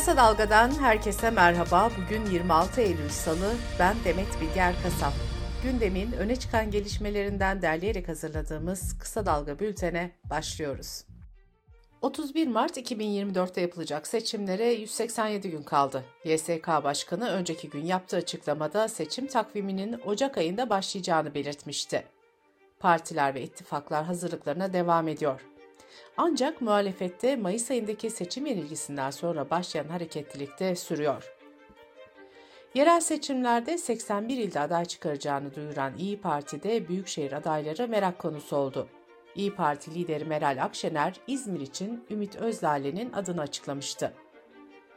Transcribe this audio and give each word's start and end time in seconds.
Kısa 0.00 0.16
Dalga'dan 0.16 0.70
herkese 0.70 1.30
merhaba. 1.30 1.90
Bugün 1.98 2.26
26 2.26 2.80
Eylül 2.80 3.08
Salı. 3.08 3.54
Ben 3.78 3.96
Demet 4.04 4.40
Bilge 4.40 4.60
Erkasap. 4.60 5.12
Gündemin 5.62 6.12
öne 6.12 6.36
çıkan 6.36 6.70
gelişmelerinden 6.70 7.62
derleyerek 7.62 8.08
hazırladığımız 8.08 8.98
Kısa 8.98 9.26
Dalga 9.26 9.58
bültene 9.58 10.10
başlıyoruz. 10.30 11.04
31 12.02 12.48
Mart 12.48 12.76
2024'te 12.76 13.60
yapılacak 13.60 14.06
seçimlere 14.06 14.72
187 14.72 15.50
gün 15.50 15.62
kaldı. 15.62 16.04
YSK 16.24 16.68
Başkanı 16.68 17.30
önceki 17.30 17.70
gün 17.70 17.84
yaptığı 17.84 18.16
açıklamada 18.16 18.88
seçim 18.88 19.26
takviminin 19.26 20.00
Ocak 20.06 20.38
ayında 20.38 20.70
başlayacağını 20.70 21.34
belirtmişti. 21.34 22.04
Partiler 22.78 23.34
ve 23.34 23.42
ittifaklar 23.42 24.04
hazırlıklarına 24.04 24.72
devam 24.72 25.08
ediyor. 25.08 25.40
Ancak 26.16 26.60
muhalefette 26.60 27.36
Mayıs 27.36 27.70
ayındaki 27.70 28.10
seçim 28.10 28.46
yenilgisinden 28.46 29.10
sonra 29.10 29.50
başlayan 29.50 29.88
hareketlilik 29.88 30.60
de 30.60 30.76
sürüyor. 30.76 31.34
Yerel 32.74 33.00
seçimlerde 33.00 33.78
81 33.78 34.36
ilde 34.36 34.60
aday 34.60 34.84
çıkaracağını 34.84 35.54
duyuran 35.54 35.92
İyi 35.98 36.20
Parti'de 36.20 36.88
büyükşehir 36.88 37.32
adayları 37.32 37.88
merak 37.88 38.18
konusu 38.18 38.56
oldu. 38.56 38.88
İyi 39.34 39.54
Parti 39.54 39.94
lideri 39.94 40.24
Meral 40.24 40.62
Akşener, 40.64 41.20
İzmir 41.26 41.60
için 41.60 42.04
Ümit 42.10 42.36
Özdağ'le'nin 42.36 43.12
adını 43.12 43.40
açıklamıştı. 43.40 44.12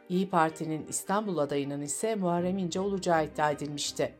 İyi 0.08 0.30
Parti'nin 0.30 0.86
İstanbul 0.86 1.38
adayının 1.38 1.80
ise 1.80 2.14
Muharrem 2.14 2.58
İnce 2.58 2.80
olacağı 2.80 3.24
iddia 3.24 3.50
edilmişti. 3.50 4.14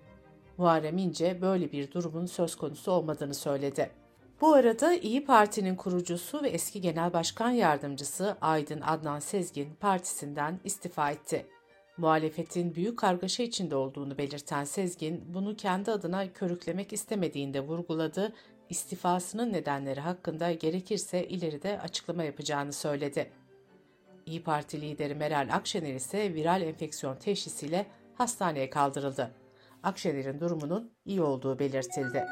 Muharrem 0.59 0.99
İnce 0.99 1.43
böyle 1.43 1.73
bir 1.73 1.93
durumun 1.93 2.27
söz 2.27 2.57
konusu 2.57 2.93
olmadığını 2.93 3.35
söyledi. 3.35 3.91
Bu 4.41 4.53
arada 4.53 4.95
İyi 4.95 5.25
Parti'nin 5.25 5.77
kurucusu 5.77 6.43
ve 6.43 6.49
eski 6.49 6.81
genel 6.81 7.13
başkan 7.13 7.51
yardımcısı 7.51 8.37
Aydın 8.41 8.81
Adnan 8.81 9.19
Sezgin 9.19 9.75
partisinden 9.75 10.61
istifa 10.65 11.11
etti. 11.11 11.47
Muhalefetin 11.97 12.75
büyük 12.75 12.99
kargaşa 12.99 13.43
içinde 13.43 13.77
olduğunu 13.77 14.19
belirten 14.19 14.65
Sezgin, 14.65 15.35
bunu 15.35 15.57
kendi 15.57 15.91
adına 15.91 16.33
körüklemek 16.33 16.93
istemediğinde 16.93 17.61
vurguladı, 17.61 18.33
istifasının 18.71 19.53
nedenleri 19.53 20.01
hakkında 20.01 20.53
gerekirse 20.53 21.29
ileride 21.29 21.81
açıklama 21.81 22.25
yapacağını 22.25 22.73
söyledi. 22.73 23.31
İyi 24.27 24.43
Parti 24.43 24.81
lideri 24.81 25.15
Meral 25.15 25.49
Akşener 25.53 25.95
ise 25.95 26.35
viral 26.35 26.63
enfeksiyon 26.63 27.17
teşhisiyle 27.17 27.87
hastaneye 28.15 28.71
kaldırıldı. 28.71 29.31
Akşener'in 29.83 30.41
durumunun 30.41 30.93
iyi 31.05 31.23
olduğu 31.23 31.59
belirtildi. 31.59 32.27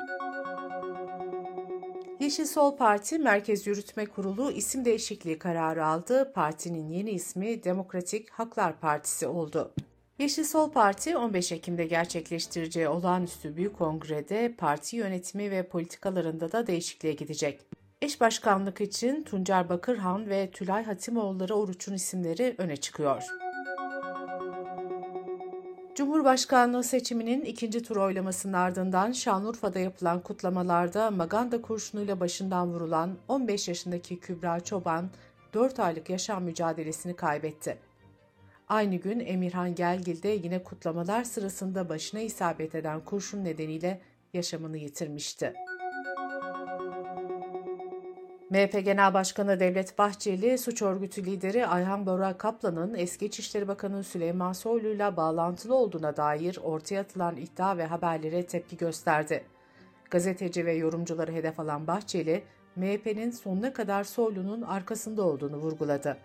Yeşil 2.23 2.47
Sol 2.47 2.77
Parti 2.77 3.19
Merkez 3.19 3.67
Yürütme 3.67 4.07
Kurulu 4.07 4.51
isim 4.51 4.85
değişikliği 4.85 5.39
kararı 5.39 5.87
aldı. 5.87 6.33
Partinin 6.33 6.89
yeni 6.89 7.11
ismi 7.11 7.65
Demokratik 7.65 8.31
Haklar 8.31 8.81
Partisi 8.81 9.27
oldu. 9.27 9.75
Yeşil 10.19 10.45
Sol 10.45 10.71
Parti 10.71 11.17
15 11.17 11.53
Ekim'de 11.53 11.87
gerçekleştireceği 11.87 12.89
olağanüstü 12.89 13.57
büyük 13.57 13.79
kongrede 13.79 14.55
parti 14.59 14.97
yönetimi 14.97 15.51
ve 15.51 15.69
politikalarında 15.69 16.53
da 16.53 16.67
değişikliğe 16.67 17.15
gidecek. 17.15 17.61
Eş 18.03 18.21
başkanlık 18.21 18.81
için 18.81 19.23
Tuncer 19.23 19.69
Bakırhan 19.69 20.31
ve 20.31 20.51
Tülay 20.51 20.85
Hatimoğulları 20.85 21.55
Oruç'un 21.55 21.95
isimleri 21.95 22.55
öne 22.59 22.77
çıkıyor. 22.77 23.23
Cumhurbaşkanlığı 25.95 26.85
seçiminin 26.85 27.45
ikinci 27.45 27.83
tur 27.83 27.97
oylamasının 27.97 28.53
ardından 28.53 29.13
Şanlıurfa'da 29.13 29.79
yapılan 29.79 30.21
kutlamalarda 30.21 31.11
Maganda 31.11 31.63
kurşunuyla 31.63 32.21
başından 32.21 32.73
vurulan 32.73 33.17
15 33.29 33.69
yaşındaki 33.69 34.21
Kübra 34.21 34.61
Çoban 34.61 35.11
4 35.55 35.81
aylık 35.81 36.11
yaşam 36.11 36.45
mücadelesini 36.45 37.17
kaybetti. 37.17 37.79
Aynı 38.69 38.97
gün 38.97 39.21
Emirhan 39.21 39.75
Gelgil 39.75 40.23
de 40.23 40.29
yine 40.29 40.63
kutlamalar 40.63 41.25
sırasında 41.25 41.89
başına 41.89 42.21
isabet 42.21 42.75
eden 42.75 43.01
kurşun 43.01 43.45
nedeniyle 43.45 44.01
yaşamını 44.33 44.77
yitirmişti. 44.77 45.55
MHP 48.53 48.85
Genel 48.85 49.15
Başkanı 49.15 49.61
Devlet 49.61 49.99
Bahçeli, 49.99 50.59
suç 50.59 50.83
örgütü 50.83 51.27
lideri 51.27 51.67
Ayhan 51.67 52.07
Bora 52.07 52.39
Kaplan'ın 52.39 52.95
eski 52.95 53.27
İçişleri 53.27 53.69
Bakanı 53.69 54.05
Süleyman 54.05 54.53
Soylu'yla 54.53 55.17
bağlantılı 55.17 55.75
olduğuna 55.75 56.17
dair 56.17 56.59
ortaya 56.63 57.01
atılan 57.01 57.37
iddia 57.37 57.77
ve 57.77 57.87
haberlere 57.87 58.47
tepki 58.47 58.77
gösterdi. 58.77 59.45
Gazeteci 60.11 60.67
ve 60.67 60.73
yorumcuları 60.73 61.33
hedef 61.33 61.61
alan 61.61 61.87
Bahçeli, 61.87 62.45
MHP'nin 62.77 63.31
sonuna 63.31 63.73
kadar 63.73 64.05
Soylu'nun 64.05 64.63
arkasında 64.63 65.23
olduğunu 65.23 65.57
vurguladı. 65.57 66.19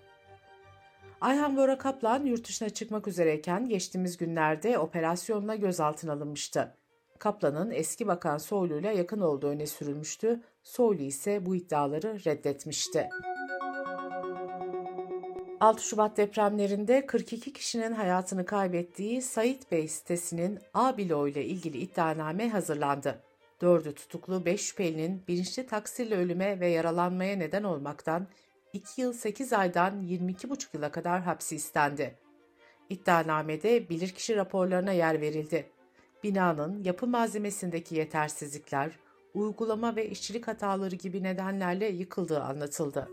Ayhan 1.21 1.57
Bora 1.57 1.77
Kaplan 1.77 2.25
yurt 2.25 2.47
dışına 2.47 2.69
çıkmak 2.69 3.07
üzereyken 3.07 3.69
geçtiğimiz 3.69 4.17
günlerde 4.17 4.77
operasyonla 4.77 5.55
gözaltına 5.55 6.13
alınmıştı. 6.13 6.73
Kaplan'ın 7.19 7.71
eski 7.71 8.07
bakan 8.07 8.37
Soylu 8.37 8.79
ile 8.79 8.95
yakın 8.95 9.21
olduğu 9.21 9.47
öne 9.47 9.67
sürülmüştü. 9.67 10.41
Soylu 10.63 11.01
ise 11.01 11.45
bu 11.45 11.55
iddiaları 11.55 12.25
reddetmişti. 12.25 13.09
6 15.59 15.83
Şubat 15.83 16.17
depremlerinde 16.17 17.05
42 17.05 17.53
kişinin 17.53 17.91
hayatını 17.91 18.45
kaybettiği 18.45 19.21
Sait 19.21 19.71
Bey 19.71 19.87
sitesinin 19.87 20.59
A 20.73 20.97
bloğu 20.97 21.27
ile 21.27 21.45
ilgili 21.45 21.77
iddianame 21.77 22.49
hazırlandı. 22.49 23.23
Dördü 23.61 23.95
tutuklu 23.95 24.45
5 24.45 24.61
şüphelinin 24.61 25.23
bilinçli 25.27 25.67
taksirle 25.67 26.15
ölüme 26.15 26.59
ve 26.59 26.67
yaralanmaya 26.67 27.35
neden 27.35 27.63
olmaktan 27.63 28.27
2 28.73 29.01
yıl 29.01 29.13
8 29.13 29.53
aydan 29.53 30.01
22,5 30.01 30.67
yıla 30.73 30.91
kadar 30.91 31.21
hapsi 31.21 31.55
istendi. 31.55 32.15
İddianamede 32.89 33.89
bilirkişi 33.89 34.35
raporlarına 34.35 34.91
yer 34.91 35.21
verildi 35.21 35.69
binanın 36.27 36.83
yapı 36.83 37.07
malzemesindeki 37.07 37.95
yetersizlikler, 37.95 38.91
uygulama 39.33 39.95
ve 39.95 40.09
işçilik 40.09 40.47
hataları 40.47 40.95
gibi 40.95 41.23
nedenlerle 41.23 41.87
yıkıldığı 41.87 42.43
anlatıldı. 42.43 43.07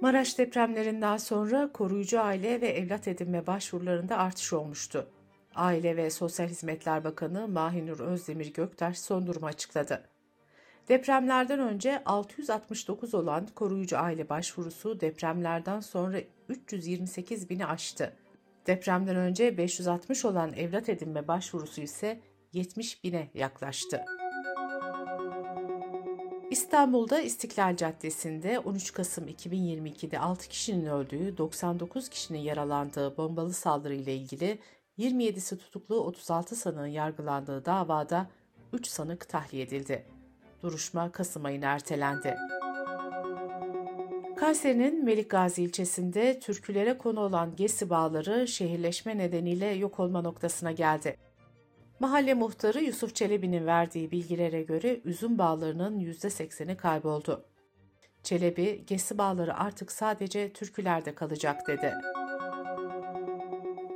Maraş 0.00 0.38
depremlerinden 0.38 1.16
sonra 1.16 1.72
koruyucu 1.72 2.20
aile 2.20 2.60
ve 2.60 2.68
evlat 2.68 3.08
edinme 3.08 3.46
başvurularında 3.46 4.18
artış 4.18 4.52
olmuştu. 4.52 5.06
Aile 5.54 5.96
ve 5.96 6.10
Sosyal 6.10 6.48
Hizmetler 6.48 7.04
Bakanı 7.04 7.48
Mahinur 7.48 8.00
Özdemir 8.00 8.52
Göktaş 8.52 8.98
son 8.98 9.26
durumu 9.26 9.46
açıkladı. 9.46 10.02
Depremlerden 10.88 11.58
önce 11.58 12.02
669 12.04 13.14
olan 13.14 13.46
koruyucu 13.54 13.98
aile 13.98 14.28
başvurusu 14.28 15.00
depremlerden 15.00 15.80
sonra 15.80 16.18
328 16.48 17.50
bini 17.50 17.66
aştı. 17.66 18.12
Depremden 18.66 19.16
önce 19.16 19.58
560 19.58 20.24
olan 20.24 20.52
evlat 20.52 20.88
edinme 20.88 21.28
başvurusu 21.28 21.80
ise 21.80 22.20
70 22.52 23.04
bine 23.04 23.30
yaklaştı. 23.34 24.04
İstanbul'da 26.50 27.20
İstiklal 27.20 27.76
Caddesi'nde 27.76 28.58
13 28.58 28.92
Kasım 28.92 29.28
2022'de 29.28 30.18
6 30.18 30.48
kişinin 30.48 30.86
öldüğü, 30.86 31.38
99 31.38 32.08
kişinin 32.08 32.38
yaralandığı 32.38 33.16
bombalı 33.16 33.52
saldırı 33.52 33.94
ile 33.94 34.14
ilgili 34.16 34.58
27'si 34.98 35.58
tutuklu 35.58 35.96
36 35.96 36.56
sanığın 36.56 36.86
yargılandığı 36.86 37.64
davada 37.64 38.30
3 38.72 38.86
sanık 38.86 39.28
tahliye 39.28 39.62
edildi. 39.64 40.06
Duruşma 40.62 41.12
Kasım 41.12 41.44
ayına 41.44 41.66
ertelendi. 41.66 42.36
Kayseri'nin 44.42 45.04
Melikgazi 45.04 45.62
ilçesinde 45.62 46.40
türkülere 46.40 46.98
konu 46.98 47.20
olan 47.20 47.56
Gesi 47.56 47.90
bağları 47.90 48.48
şehirleşme 48.48 49.18
nedeniyle 49.18 49.66
yok 49.66 50.00
olma 50.00 50.22
noktasına 50.22 50.72
geldi. 50.72 51.16
Mahalle 52.00 52.34
muhtarı 52.34 52.82
Yusuf 52.82 53.14
Çelebi'nin 53.14 53.66
verdiği 53.66 54.10
bilgilere 54.10 54.62
göre 54.62 55.00
üzüm 55.04 55.38
bağlarının 55.38 56.00
%80'i 56.00 56.76
kayboldu. 56.76 57.44
Çelebi, 58.22 58.84
Gesi 58.86 59.18
bağları 59.18 59.56
artık 59.56 59.92
sadece 59.92 60.52
türkülerde 60.52 61.14
kalacak 61.14 61.68
dedi. 61.68 61.94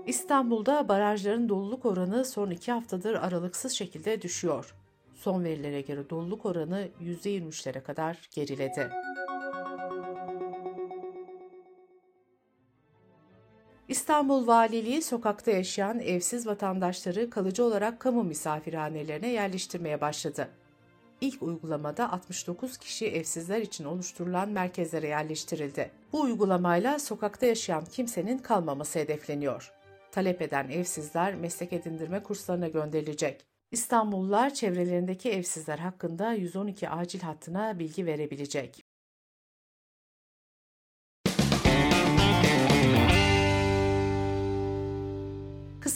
İstanbul'da 0.07 0.89
barajların 0.89 1.49
doluluk 1.49 1.87
oranı 1.87 2.25
son 2.25 2.51
iki 2.51 2.73
haftadır 2.73 3.15
aralıksız 3.15 3.73
şekilde 3.73 4.23
düşüyor. 4.23 4.75
Son 5.15 5.45
verilere 5.45 5.81
göre 5.81 6.11
doluluk 6.11 6.47
oranı 6.47 6.89
%23'lere 7.01 7.83
kadar 7.83 8.29
geriledi. 8.35 8.91
İstanbul 13.89 14.47
Valiliği 14.47 15.03
sokakta 15.03 15.51
yaşayan 15.51 16.01
evsiz 16.01 16.47
vatandaşları 16.47 17.31
kalıcı 17.31 17.65
olarak 17.65 18.01
kamu 18.01 18.25
misafirhanelerine 18.25 19.29
yerleştirmeye 19.29 20.01
başladı. 20.01 20.49
İlk 21.21 21.43
uygulamada 21.43 22.13
69 22.13 22.79
kişi 22.79 23.07
evsizler 23.07 23.61
için 23.61 23.85
oluşturulan 23.85 24.49
merkezlere 24.49 25.07
yerleştirildi. 25.07 25.91
Bu 26.13 26.21
uygulamayla 26.21 26.99
sokakta 26.99 27.47
yaşayan 27.47 27.85
kimsenin 27.85 28.39
kalmaması 28.39 28.99
hedefleniyor. 28.99 29.73
Talep 30.13 30.43
eden 30.43 30.69
evsizler 30.69 31.35
meslek 31.35 31.73
edindirme 31.73 32.23
kurslarına 32.23 32.69
gönderilecek. 32.69 33.47
İstanbullular 33.71 34.55
çevrelerindeki 34.55 35.31
evsizler 35.31 35.79
hakkında 35.79 36.33
112 36.33 36.89
acil 36.89 37.21
hattına 37.21 37.79
bilgi 37.79 38.07
verebilecek. 38.07 38.86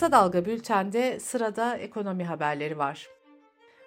Kısa 0.01 0.13
Dalga 0.13 0.45
Bülten'de 0.45 1.21
sırada 1.21 1.77
ekonomi 1.77 2.25
haberleri 2.25 2.79
var. 2.79 3.09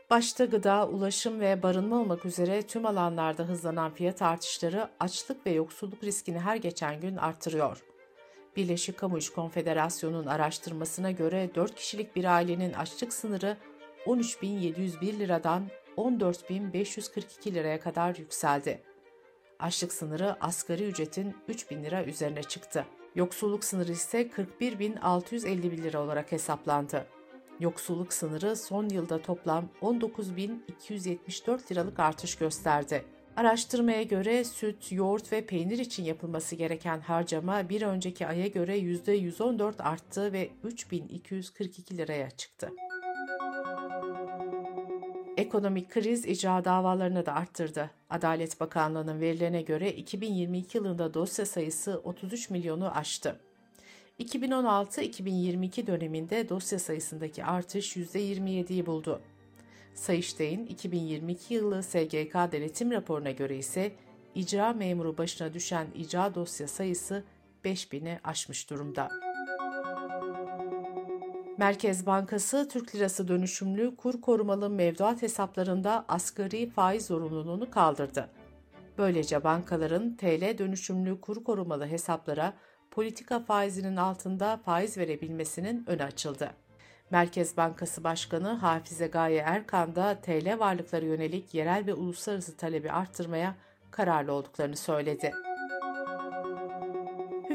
Başta 0.09 0.45
gıda, 0.45 0.87
ulaşım 0.87 1.39
ve 1.39 1.63
barınma 1.63 1.99
olmak 1.99 2.25
üzere 2.25 2.61
tüm 2.61 2.85
alanlarda 2.85 3.43
hızlanan 3.43 3.93
fiyat 3.93 4.21
artışları 4.21 4.89
açlık 4.99 5.45
ve 5.45 5.51
yoksulluk 5.51 6.03
riskini 6.03 6.39
her 6.39 6.55
geçen 6.55 7.01
gün 7.01 7.17
artırıyor. 7.17 7.83
Birleşik 8.55 8.97
Kamu 8.97 9.17
İş 9.17 9.29
Konfederasyonu'nun 9.29 10.25
araştırmasına 10.25 11.11
göre 11.11 11.49
4 11.55 11.75
kişilik 11.75 12.15
bir 12.15 12.25
ailenin 12.25 12.73
açlık 12.73 13.13
sınırı 13.13 13.57
13.701 14.05 15.19
liradan 15.19 15.67
14.542 15.97 17.53
liraya 17.53 17.79
kadar 17.79 18.15
yükseldi. 18.15 18.83
Açlık 19.59 19.93
sınırı 19.93 20.37
asgari 20.41 20.83
ücretin 20.83 21.35
3.000 21.49 21.83
lira 21.83 22.03
üzerine 22.03 22.43
çıktı. 22.43 22.85
Yoksulluk 23.15 23.63
sınırı 23.63 23.91
ise 23.91 24.21
41.651 24.21 25.83
lira 25.83 26.01
olarak 26.01 26.31
hesaplandı. 26.31 27.05
Yoksulluk 27.59 28.13
sınırı 28.13 28.55
son 28.55 28.89
yılda 28.89 29.21
toplam 29.21 29.69
19.274 29.81 31.71
liralık 31.71 31.99
artış 31.99 32.35
gösterdi. 32.35 33.05
Araştırmaya 33.35 34.03
göre 34.03 34.43
süt, 34.43 34.91
yoğurt 34.91 35.31
ve 35.31 35.45
peynir 35.45 35.77
için 35.77 36.03
yapılması 36.03 36.55
gereken 36.55 36.99
harcama 36.99 37.69
bir 37.69 37.81
önceki 37.81 38.27
aya 38.27 38.47
göre 38.47 38.79
%114 38.79 39.83
arttı 39.83 40.33
ve 40.33 40.49
3242 40.63 41.97
liraya 41.97 42.29
çıktı. 42.29 42.69
Ekonomik 45.37 45.89
kriz 45.89 46.25
icra 46.25 46.65
davalarını 46.65 47.25
da 47.25 47.33
arttırdı. 47.33 47.91
Adalet 48.09 48.59
Bakanlığı'nın 48.59 49.21
verilerine 49.21 49.61
göre 49.61 49.91
2022 49.91 50.77
yılında 50.77 51.13
dosya 51.13 51.45
sayısı 51.45 52.01
33 52.03 52.49
milyonu 52.49 52.97
aştı. 52.97 53.39
2016-2022 54.19 55.87
döneminde 55.87 56.49
dosya 56.49 56.79
sayısındaki 56.79 57.45
artış 57.45 57.97
%27'yi 57.97 58.85
buldu. 58.85 59.21
Sayıştay'ın 59.95 60.65
2022 60.65 61.53
yılı 61.53 61.83
SGK 61.83 62.33
denetim 62.33 62.91
raporuna 62.91 63.31
göre 63.31 63.57
ise 63.57 63.91
icra 64.35 64.73
memuru 64.73 65.17
başına 65.17 65.53
düşen 65.53 65.87
icra 65.95 66.35
dosya 66.35 66.67
sayısı 66.67 67.23
5000'i 67.65 68.19
aşmış 68.23 68.69
durumda. 68.69 69.09
Merkez 71.63 72.05
Bankası 72.05 72.69
Türk 72.69 72.95
Lirası 72.95 73.27
dönüşümlü 73.27 73.95
kur 73.95 74.21
korumalı 74.21 74.69
mevduat 74.69 75.21
hesaplarında 75.21 76.05
asgari 76.07 76.69
faiz 76.69 77.05
zorunluluğunu 77.05 77.71
kaldırdı. 77.71 78.29
Böylece 78.97 79.43
bankaların 79.43 80.17
TL 80.17 80.57
dönüşümlü 80.57 81.21
kur 81.21 81.43
korumalı 81.43 81.87
hesaplara 81.87 82.53
politika 82.91 83.39
faizinin 83.39 83.95
altında 83.95 84.59
faiz 84.65 84.97
verebilmesinin 84.97 85.83
önü 85.87 86.03
açıldı. 86.03 86.51
Merkez 87.09 87.57
Bankası 87.57 88.03
Başkanı 88.03 88.49
Hafize 88.49 89.07
Gaye 89.07 89.39
Erkan 89.39 89.95
da 89.95 90.21
TL 90.21 90.59
varlıkları 90.59 91.05
yönelik 91.05 91.53
yerel 91.53 91.85
ve 91.85 91.93
uluslararası 91.93 92.57
talebi 92.57 92.91
arttırmaya 92.91 93.55
kararlı 93.91 94.33
olduklarını 94.33 94.77
söyledi. 94.77 95.33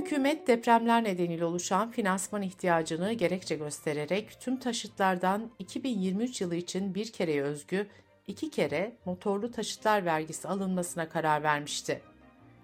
Hükümet 0.09 0.47
depremler 0.47 1.05
nedeniyle 1.05 1.45
oluşan 1.45 1.91
finansman 1.91 2.43
ihtiyacını 2.43 3.13
gerekçe 3.13 3.57
göstererek 3.57 4.41
tüm 4.41 4.57
taşıtlardan 4.57 5.51
2023 5.59 6.41
yılı 6.41 6.55
için 6.55 6.95
bir 6.95 7.13
kereye 7.13 7.43
özgü 7.43 7.87
iki 8.27 8.51
kere 8.51 8.97
motorlu 9.05 9.51
taşıtlar 9.51 10.05
vergisi 10.05 10.49
alınmasına 10.49 11.09
karar 11.09 11.43
vermişti. 11.43 12.01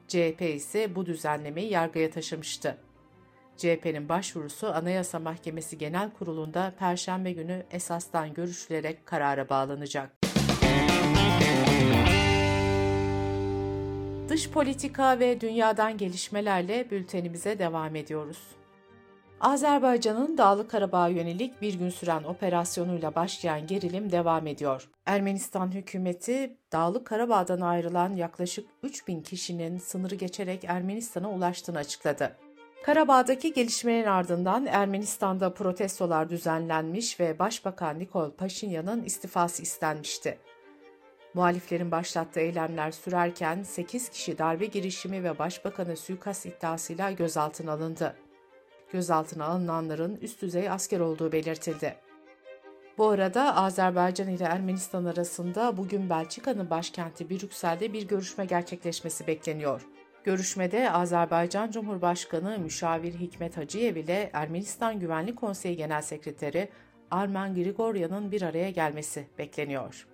CHP 0.09 0.43
ise 0.43 0.95
bu 0.95 1.07
düzenlemeyi 1.07 1.71
yargıya 1.73 2.11
taşımıştı. 2.11 2.79
CHP'nin 3.57 4.09
başvurusu 4.09 4.67
Anayasa 4.67 5.19
Mahkemesi 5.19 5.79
Genel 5.79 6.11
Kurulu'nda 6.11 6.75
Perşembe 6.79 7.33
günü 7.33 7.67
esastan 7.71 8.35
görüşülerek 8.35 9.07
karara 9.07 9.49
bağlanacak. 9.49 10.24
Dış 14.29 14.51
politika 14.51 15.19
ve 15.19 15.41
dünyadan 15.41 15.97
gelişmelerle 15.97 16.91
bültenimize 16.91 17.59
devam 17.59 17.97
ediyoruz. 17.97 18.39
Azerbaycan'ın 19.41 20.39
Dağlı 20.39 20.69
Karabağ'a 20.69 21.09
yönelik 21.09 21.63
bir 21.63 21.75
gün 21.75 21.91
süren 21.91 22.25
operasyonuyla 22.25 23.15
başlayan 23.15 23.67
gerilim 23.67 24.13
devam 24.13 24.47
ediyor. 24.47 24.89
Ermenistan 25.07 25.75
hükümeti 25.75 26.57
Dağlı 26.73 27.05
Karabağ'dan 27.05 27.61
ayrılan 27.61 28.17
yaklaşık 28.17 28.67
3000 28.83 29.23
kişinin 29.23 29.79
sınırı 29.79 30.15
geçerek 30.15 30.65
Ermenistan'a 30.65 31.31
ulaştığını 31.31 31.79
açıkladı. 31.79 32.37
Karabağ'daki 32.85 33.53
gelişmenin 33.53 34.07
ardından 34.07 34.67
Ermenistan'da 34.67 35.55
protestolar 35.55 36.31
düzenlenmiş 36.31 37.21
ve 37.21 37.39
Başbakan 37.39 37.99
Nikol 37.99 38.31
Paşinyan'ın 38.31 39.05
istifası 39.05 39.63
istenmişti. 39.63 40.39
Muhaliflerin 41.35 41.91
başlattığı 41.91 42.41
eylemler 42.41 42.91
sürerken 42.91 43.63
8 43.63 44.09
kişi 44.09 44.39
darbe 44.39 44.67
girişimi 44.67 45.25
ve 45.25 45.39
başbakanı 45.39 45.97
suikast 45.97 46.47
iddiasıyla 46.47 47.11
gözaltına 47.11 47.73
alındı. 47.73 48.17
Gözaltına 48.93 49.45
alınanların 49.45 50.17
üst 50.17 50.43
düzey 50.43 50.71
asker 50.71 51.01
olduğu 51.01 51.33
belirtildi. 51.33 51.97
Bu 52.99 53.09
arada 53.09 53.57
Azerbaycan 53.57 54.29
ile 54.29 54.45
Ermenistan 54.45 55.05
arasında 55.05 55.77
bugün 55.77 56.11
Belçika'nın 56.11 56.71
başkenti 56.71 57.31
Brüksel'de 57.31 57.93
bir 57.93 58.09
görüşme 58.09 58.45
gerçekleşmesi 58.45 59.27
bekleniyor. 59.27 59.87
Görüşmede 60.25 60.91
Azerbaycan 60.91 61.71
Cumhurbaşkanı 61.71 62.59
Müşavir 62.59 63.15
Hikmet 63.15 63.57
Hacıyev 63.57 63.97
ile 63.97 64.31
Ermenistan 64.33 65.01
Güvenlik 65.01 65.37
Konseyi 65.37 65.77
Genel 65.77 66.03
Sekreteri 66.03 66.69
Armen 67.11 67.55
Grigoryan'ın 67.55 68.33
bir 68.33 68.43
araya 68.43 68.71
gelmesi 68.71 69.27
bekleniyor. 69.39 70.14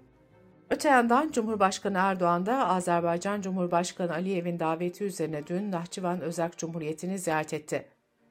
Öte 0.71 0.89
yandan 0.89 1.31
Cumhurbaşkanı 1.33 1.99
Erdoğan 1.99 2.47
da 2.47 2.69
Azerbaycan 2.69 3.41
Cumhurbaşkanı 3.41 4.13
Aliyev'in 4.13 4.61
daveti 4.61 5.05
üzerine 5.05 5.47
dün 5.47 5.73
Nahçıvan 5.73 6.21
Özerk 6.21 6.59
Cumhuriyeti'ni 6.59 7.19
ziyaret 7.19 7.55
etti. 7.55 7.89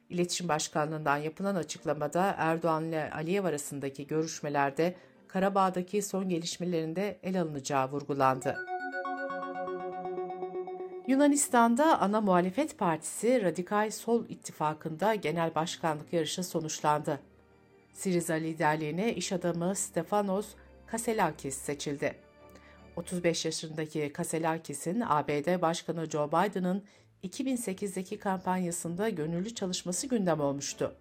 İletişim 0.08 0.48
Başkanlığı'ndan 0.48 1.16
yapılan 1.16 1.54
açıklamada 1.54 2.34
Erdoğan 2.38 2.84
ile 2.84 3.10
Aliyev 3.14 3.44
arasındaki 3.44 4.06
görüşmelerde 4.06 4.94
Karabağ'daki 5.28 6.02
son 6.02 6.28
gelişmelerinde 6.28 7.18
el 7.22 7.40
alınacağı 7.40 7.90
vurgulandı. 7.90 8.56
Yunanistan'da 11.06 12.00
ana 12.00 12.20
muhalefet 12.20 12.78
partisi 12.78 13.42
Radikal 13.42 13.90
Sol 13.90 14.24
İttifakı'nda 14.28 15.14
genel 15.14 15.54
başkanlık 15.54 16.12
yarışı 16.12 16.44
sonuçlandı. 16.44 17.20
Siriza 17.92 18.34
liderliğine 18.34 19.14
iş 19.14 19.32
adamı 19.32 19.74
Stefanos 19.74 20.46
Kaselakis 20.86 21.56
seçildi. 21.56 22.29
35 23.00 23.44
yaşındaki 23.44 24.12
Kaselakis'in 24.12 25.02
ABD 25.06 25.62
Başkanı 25.62 26.10
Joe 26.10 26.28
Biden'ın 26.28 26.84
2008'deki 27.24 28.18
kampanyasında 28.18 29.08
gönüllü 29.08 29.54
çalışması 29.54 30.06
gündem 30.06 30.40
olmuştu. 30.40 30.94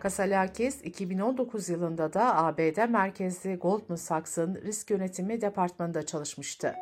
Kaselakis 0.00 0.84
2019 0.84 1.68
yılında 1.68 2.12
da 2.12 2.36
ABD 2.36 2.88
merkezli 2.88 3.56
Goldman 3.56 3.96
Sachs'ın 3.96 4.54
risk 4.54 4.90
yönetimi 4.90 5.40
departmanında 5.40 6.06
çalışmıştı. 6.06 6.74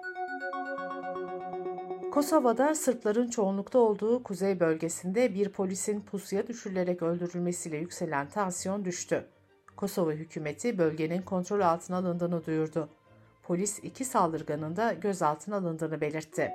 Kosova'da 2.12 2.74
Sırpların 2.74 3.28
çoğunlukta 3.28 3.78
olduğu 3.78 4.22
kuzey 4.22 4.60
bölgesinde 4.60 5.34
bir 5.34 5.48
polisin 5.48 6.00
pusuya 6.00 6.46
düşürülerek 6.46 7.02
öldürülmesiyle 7.02 7.76
yükselen 7.76 8.28
tansiyon 8.28 8.84
düştü. 8.84 9.26
Kosova 9.76 10.12
hükümeti 10.12 10.78
bölgenin 10.78 11.22
kontrol 11.22 11.60
altına 11.60 11.96
alındığını 11.96 12.46
duyurdu. 12.46 12.88
Polis 13.46 13.78
iki 13.78 14.04
saldırganın 14.04 14.76
da 14.76 14.92
gözaltına 14.92 15.56
alındığını 15.56 16.00
belirtti. 16.00 16.54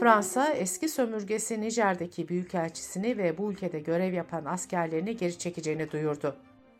Fransa, 0.00 0.52
eski 0.52 0.88
sömürgesi 0.88 1.60
Nijer'deki 1.60 2.28
büyükelçisini 2.28 3.18
ve 3.18 3.38
bu 3.38 3.52
ülkede 3.52 3.80
görev 3.80 4.12
yapan 4.12 4.44
askerlerini 4.44 5.16
geri 5.16 5.38
çekeceğini 5.38 5.90
duyurdu. 5.90 6.36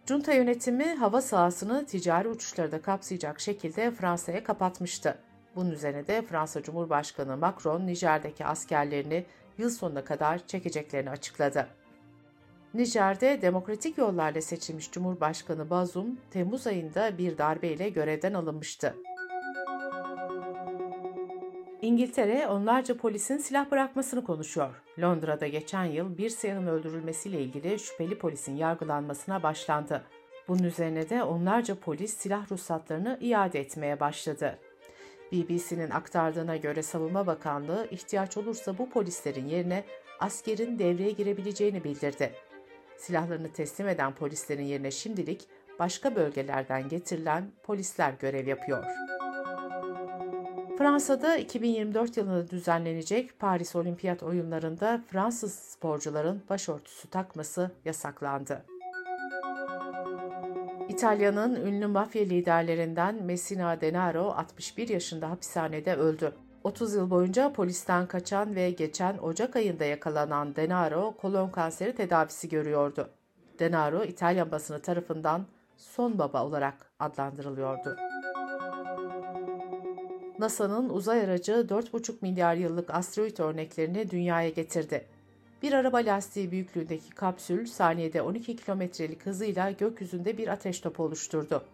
Junta 0.06 0.32
yönetimi 0.32 0.94
hava 0.94 1.20
sahasını 1.20 1.87
ticari 1.87 2.28
uçuşları 2.28 2.73
da 2.73 2.82
kapsayacak 2.82 3.40
şekilde 3.40 3.90
Fransa'ya 3.90 4.44
kapatmıştı. 4.44 5.18
Bunun 5.56 5.70
üzerine 5.70 6.06
de 6.06 6.23
Fransa 6.23 6.62
Cumhurbaşkanı 6.62 7.37
Macron, 7.37 7.87
Nijer'deki 7.87 8.44
askerlerini 8.44 9.25
yıl 9.58 9.70
sonuna 9.70 10.04
kadar 10.04 10.46
çekeceklerini 10.46 11.11
açıkladı. 11.11 11.68
Nijer'de 12.75 13.43
demokratik 13.43 13.99
yollarla 13.99 14.40
seçilmiş 14.40 14.90
Cumhurbaşkanı 14.90 15.71
Bazoum, 15.71 16.19
Temmuz 16.31 16.66
ayında 16.66 17.19
bir 17.19 17.38
darbeyle 17.38 17.88
görevden 17.88 18.35
alınmıştı. 18.35 18.95
İngiltere 21.83 22.47
onlarca 22.47 22.97
polisin 22.97 23.38
silah 23.38 23.71
bırakmasını 23.71 24.25
konuşuyor. 24.25 24.83
Londra'da 25.00 25.47
geçen 25.47 25.85
yıl 25.85 26.19
bir 26.19 26.31
siyahın 26.31 26.66
öldürülmesiyle 26.66 27.40
ilgili 27.40 27.78
şüpheli 27.78 28.19
polisin 28.19 28.57
yargılanmasına 28.57 29.43
başlandı. 29.43 30.04
Bunun 30.49 30.62
üzerine 30.62 31.09
de 31.09 31.23
onlarca 31.23 31.75
polis 31.75 32.16
silah 32.16 32.52
ruhsatlarını 32.52 33.19
iade 33.21 33.61
etmeye 33.61 34.00
başladı. 34.00 34.59
BBC'nin 35.33 35.90
aktardığına 35.90 36.57
göre 36.57 36.83
Savunma 36.83 37.26
Bakanlığı 37.26 37.88
ihtiyaç 37.90 38.37
olursa 38.37 38.78
bu 38.78 38.90
polislerin 38.90 39.47
yerine 39.47 39.85
askerin 40.21 40.78
devreye 40.78 41.11
girebileceğini 41.11 41.85
bildirdi. 41.85 42.33
Silahlarını 42.98 43.52
teslim 43.52 43.88
eden 43.88 44.14
polislerin 44.14 44.64
yerine 44.64 44.90
şimdilik 44.90 45.48
başka 45.78 46.16
bölgelerden 46.16 46.88
getirilen 46.88 47.50
polisler 47.62 48.12
görev 48.20 48.46
yapıyor. 48.46 48.84
Fransa'da 50.78 51.36
2024 51.36 52.16
yılında 52.16 52.50
düzenlenecek 52.50 53.38
Paris 53.38 53.76
Olimpiyat 53.76 54.22
Oyunlarında 54.22 55.02
Fransız 55.08 55.54
sporcuların 55.54 56.42
başörtüsü 56.50 57.10
takması 57.10 57.70
yasaklandı. 57.84 58.64
İtalya'nın 60.88 61.66
ünlü 61.66 61.86
mafya 61.86 62.22
liderlerinden 62.22 63.22
Messina 63.22 63.80
Denaro 63.80 64.30
61 64.30 64.88
yaşında 64.88 65.30
hapishanede 65.30 65.94
öldü. 65.94 66.34
30 66.64 66.94
yıl 66.94 67.11
boyunca 67.11 67.52
polisten 67.52 68.06
kaçan 68.06 68.54
ve 68.54 68.71
geçen 68.71 69.18
Ocak 69.18 69.56
ayında 69.56 69.85
yakalanan 69.85 70.56
Denaro 70.56 71.14
kolon 71.16 71.50
kanseri 71.50 71.94
tedavisi 71.94 72.49
görüyordu. 72.49 73.09
Denaro 73.59 74.04
İtalyan 74.04 74.50
basını 74.50 74.83
tarafından 74.83 75.47
son 75.76 76.18
baba 76.18 76.44
olarak 76.44 76.75
adlandırılıyordu. 76.99 77.97
NASA'nın 80.38 80.88
uzay 80.88 81.21
aracı 81.21 81.52
4,5 81.52 82.14
milyar 82.21 82.54
yıllık 82.54 82.90
asteroid 82.90 83.38
örneklerini 83.38 84.11
dünyaya 84.11 84.49
getirdi. 84.49 85.06
Bir 85.62 85.73
araba 85.73 85.99
lastiği 85.99 86.50
büyüklüğündeki 86.50 87.11
kapsül 87.11 87.66
saniyede 87.66 88.23
12 88.23 88.56
kilometrelik 88.56 89.26
hızıyla 89.26 89.71
gökyüzünde 89.71 90.38
bir 90.38 90.49
ateş 90.49 90.80
topu 90.80 91.02
oluşturdu. 91.02 91.64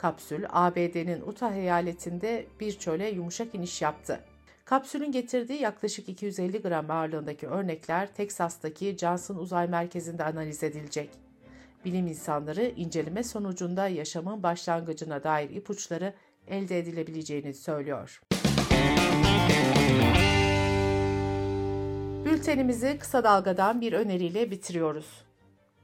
Kapsül, 0.00 0.44
ABD'nin 0.48 1.20
Utah 1.20 1.54
eyaletinde 1.54 2.46
bir 2.60 2.78
çöle 2.78 3.08
yumuşak 3.10 3.54
iniş 3.54 3.82
yaptı. 3.82 4.20
Kapsülün 4.64 5.12
getirdiği 5.12 5.62
yaklaşık 5.62 6.08
250 6.08 6.62
gram 6.62 6.90
ağırlığındaki 6.90 7.46
örnekler 7.46 8.14
Teksas'taki 8.14 8.96
Johnson 9.00 9.36
Uzay 9.36 9.68
Merkezi'nde 9.68 10.24
analiz 10.24 10.62
edilecek. 10.62 11.10
Bilim 11.84 12.06
insanları 12.06 12.64
inceleme 12.76 13.22
sonucunda 13.22 13.88
yaşamın 13.88 14.42
başlangıcına 14.42 15.24
dair 15.24 15.50
ipuçları 15.50 16.14
elde 16.46 16.78
edilebileceğini 16.78 17.54
söylüyor. 17.54 18.20
Bültenimizi 22.24 22.98
kısa 22.98 23.24
dalgadan 23.24 23.80
bir 23.80 23.92
öneriyle 23.92 24.50
bitiriyoruz. 24.50 25.29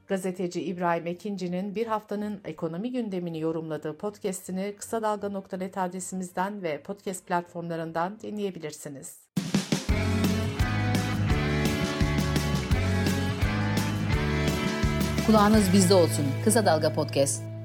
Gazeteci 0.07 0.61
İbrahim 0.61 1.07
Ekinci'nin 1.07 1.75
bir 1.75 1.87
haftanın 1.87 2.41
ekonomi 2.45 2.91
gündemini 2.91 3.39
yorumladığı 3.39 3.97
podcast'ini 3.97 4.75
kısa 4.77 5.01
dalga.net 5.01 5.77
adresimizden 5.77 6.63
ve 6.63 6.81
podcast 6.81 7.27
platformlarından 7.27 8.19
dinleyebilirsiniz. 8.19 9.19
Kulağınız 15.27 15.73
bizde 15.73 15.93
olsun. 15.93 16.25
Kısa 16.43 16.65
Dalga 16.65 16.93
Podcast. 16.93 17.56